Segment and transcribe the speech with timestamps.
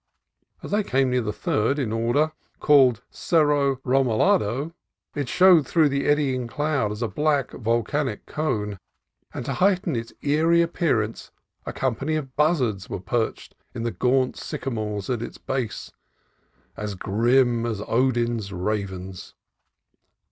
[0.63, 4.73] As I came near the third in order, called Cerro Romualdo,
[5.13, 8.79] it showed through the eddying cloud as a black volcanic cone;
[9.31, 11.29] and to heighten its eerie appearance
[11.67, 15.91] a company of buzzards were perched in the gaunt sycamores at its base,
[16.75, 19.35] as grim as Odin's ravens.